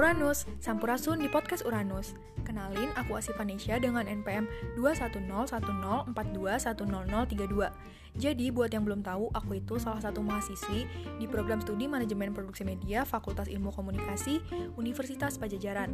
Sampurasus, 0.00 0.48
Sampurasun 0.64 1.20
di 1.20 1.28
podcast 1.28 1.60
Uranus. 1.68 2.16
Kenalin, 2.48 2.88
aku 2.96 3.20
Asif 3.20 3.36
Vanesha 3.36 3.76
dengan 3.76 4.08
NPM 4.08 4.48
2101042100032. 4.80 7.68
Jadi, 8.16 8.48
buat 8.48 8.72
yang 8.72 8.88
belum 8.88 9.04
tahu, 9.04 9.28
aku 9.36 9.60
itu 9.60 9.76
salah 9.76 10.00
satu 10.00 10.24
mahasiswi 10.24 10.88
di 11.20 11.28
program 11.28 11.60
studi 11.60 11.84
manajemen 11.84 12.32
produksi 12.32 12.64
media 12.64 13.04
Fakultas 13.04 13.52
Ilmu 13.52 13.76
Komunikasi 13.76 14.40
Universitas 14.80 15.36
Pajajaran. 15.36 15.92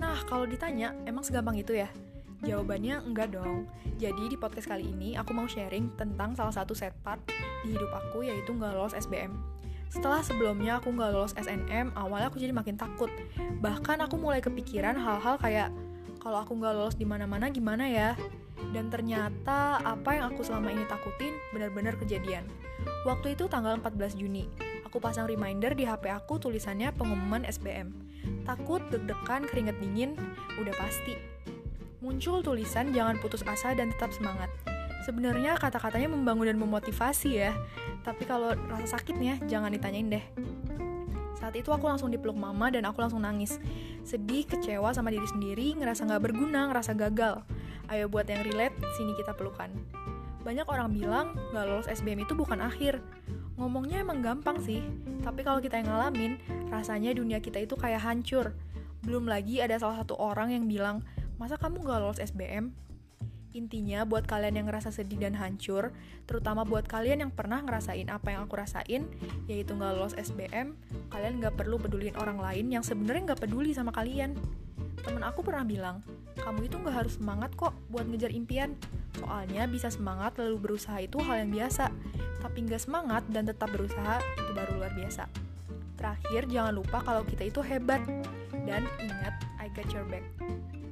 Nah, 0.00 0.16
kalau 0.24 0.48
ditanya, 0.48 0.96
emang 1.04 1.20
segampang 1.20 1.60
itu 1.60 1.76
ya? 1.76 1.92
Jawabannya 2.48 3.04
enggak 3.04 3.36
dong. 3.36 3.68
Jadi 4.00 4.32
di 4.32 4.36
podcast 4.40 4.72
kali 4.72 4.88
ini 4.88 5.20
aku 5.20 5.36
mau 5.36 5.44
sharing 5.44 5.92
tentang 6.00 6.32
salah 6.32 6.56
satu 6.56 6.72
set 6.72 6.96
part 7.04 7.20
di 7.68 7.76
hidup 7.76 7.92
aku 7.92 8.24
yaitu 8.24 8.56
nggak 8.56 8.72
lolos 8.72 8.96
SBM. 8.96 9.52
Setelah 9.92 10.24
sebelumnya 10.24 10.80
aku 10.80 10.88
nggak 10.88 11.12
lolos 11.12 11.36
SNM, 11.36 11.92
awalnya 11.92 12.32
aku 12.32 12.40
jadi 12.40 12.56
makin 12.56 12.80
takut. 12.80 13.12
Bahkan 13.60 14.00
aku 14.00 14.16
mulai 14.16 14.40
kepikiran 14.40 14.96
hal-hal 14.96 15.36
kayak 15.36 15.68
kalau 16.16 16.40
aku 16.40 16.56
nggak 16.56 16.72
lolos 16.72 16.96
di 16.96 17.04
mana-mana 17.04 17.52
gimana 17.52 17.84
ya? 17.84 18.16
Dan 18.72 18.88
ternyata 18.88 19.84
apa 19.84 20.16
yang 20.16 20.32
aku 20.32 20.40
selama 20.40 20.72
ini 20.72 20.88
takutin 20.88 21.36
benar-benar 21.52 22.00
kejadian. 22.00 22.48
Waktu 23.04 23.36
itu 23.36 23.52
tanggal 23.52 23.76
14 23.84 24.16
Juni, 24.16 24.48
aku 24.88 24.96
pasang 24.96 25.28
reminder 25.28 25.76
di 25.76 25.84
HP 25.84 26.08
aku 26.08 26.40
tulisannya 26.40 26.88
pengumuman 26.96 27.44
SBM. 27.44 27.92
Takut, 28.48 28.80
deg-degan, 28.88 29.44
keringet 29.44 29.76
dingin, 29.76 30.16
udah 30.56 30.72
pasti 30.80 31.20
muncul 32.02 32.42
tulisan 32.42 32.90
jangan 32.90 33.14
putus 33.22 33.46
asa 33.46 33.76
dan 33.76 33.92
tetap 33.94 34.10
semangat. 34.10 34.50
Sebenarnya 35.02 35.58
kata-katanya 35.58 36.14
membangun 36.14 36.46
dan 36.46 36.58
memotivasi 36.62 37.30
ya, 37.42 37.52
tapi 38.06 38.22
kalau 38.22 38.54
rasa 38.70 38.98
sakitnya 38.98 39.42
jangan 39.50 39.74
ditanyain 39.74 40.06
deh. 40.06 40.24
Saat 41.42 41.58
itu 41.58 41.74
aku 41.74 41.90
langsung 41.90 42.06
dipeluk 42.06 42.38
mama 42.38 42.70
dan 42.70 42.86
aku 42.86 43.02
langsung 43.02 43.26
nangis. 43.26 43.58
Sedih, 44.06 44.46
kecewa 44.46 44.94
sama 44.94 45.10
diri 45.10 45.26
sendiri, 45.26 45.74
ngerasa 45.74 46.06
gak 46.06 46.22
berguna, 46.30 46.70
ngerasa 46.70 46.94
gagal. 46.94 47.42
Ayo 47.90 48.06
buat 48.06 48.30
yang 48.30 48.46
relate, 48.46 48.78
sini 48.94 49.10
kita 49.18 49.34
pelukan. 49.34 49.66
Banyak 50.46 50.70
orang 50.70 50.94
bilang 50.94 51.34
gak 51.50 51.66
lolos 51.66 51.90
SBM 51.90 52.22
itu 52.22 52.38
bukan 52.38 52.62
akhir. 52.62 53.02
Ngomongnya 53.58 54.06
emang 54.06 54.22
gampang 54.22 54.62
sih, 54.62 54.86
tapi 55.26 55.42
kalau 55.42 55.58
kita 55.58 55.82
yang 55.82 55.90
ngalamin, 55.90 56.38
rasanya 56.70 57.10
dunia 57.10 57.42
kita 57.42 57.58
itu 57.58 57.74
kayak 57.74 58.06
hancur. 58.06 58.54
Belum 59.02 59.26
lagi 59.26 59.58
ada 59.58 59.74
salah 59.82 59.98
satu 59.98 60.14
orang 60.14 60.54
yang 60.54 60.70
bilang, 60.70 61.02
masa 61.42 61.58
kamu 61.58 61.82
gak 61.82 61.98
lolos 62.06 62.22
SBM? 62.22 62.70
Intinya 63.52 64.08
buat 64.08 64.24
kalian 64.24 64.56
yang 64.56 64.66
ngerasa 64.72 64.88
sedih 64.88 65.20
dan 65.20 65.36
hancur, 65.36 65.92
terutama 66.24 66.64
buat 66.64 66.88
kalian 66.88 67.28
yang 67.28 67.32
pernah 67.32 67.60
ngerasain 67.60 68.08
apa 68.08 68.32
yang 68.32 68.48
aku 68.48 68.56
rasain, 68.56 69.04
yaitu 69.44 69.76
gak 69.76 69.92
lolos 69.92 70.16
SBM, 70.16 70.72
kalian 71.12 71.36
gak 71.44 71.60
perlu 71.60 71.76
pedulin 71.76 72.16
orang 72.16 72.40
lain 72.40 72.72
yang 72.72 72.80
sebenarnya 72.80 73.36
gak 73.36 73.44
peduli 73.44 73.76
sama 73.76 73.92
kalian. 73.92 74.32
Temen 75.04 75.20
aku 75.20 75.44
pernah 75.44 75.68
bilang, 75.68 76.00
kamu 76.40 76.72
itu 76.72 76.80
gak 76.80 77.04
harus 77.04 77.20
semangat 77.20 77.52
kok 77.52 77.76
buat 77.92 78.08
ngejar 78.08 78.32
impian. 78.32 78.72
Soalnya 79.20 79.68
bisa 79.68 79.92
semangat 79.92 80.40
lalu 80.40 80.56
berusaha 80.56 80.96
itu 81.04 81.20
hal 81.20 81.44
yang 81.44 81.52
biasa, 81.52 81.92
tapi 82.40 82.64
gak 82.64 82.80
semangat 82.80 83.20
dan 83.28 83.44
tetap 83.44 83.68
berusaha 83.68 84.24
itu 84.40 84.50
baru 84.56 84.80
luar 84.80 84.96
biasa. 84.96 85.28
Terakhir, 86.00 86.48
jangan 86.48 86.72
lupa 86.72 86.98
kalau 87.04 87.22
kita 87.28 87.46
itu 87.46 87.60
hebat. 87.60 88.00
Dan 88.64 88.88
ingat, 88.98 89.34
I 89.60 89.68
got 89.70 89.86
your 89.92 90.08
back. 90.08 90.24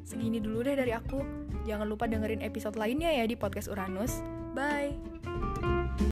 Segini 0.04 0.38
dulu 0.42 0.64
deh 0.64 0.76
dari 0.76 0.92
aku. 0.94 1.22
Jangan 1.68 1.86
lupa 1.86 2.08
dengerin 2.08 2.40
episode 2.40 2.76
lainnya 2.78 3.12
ya 3.12 3.24
di 3.28 3.36
podcast 3.36 3.68
Uranus. 3.68 4.22
Bye! 4.56 5.49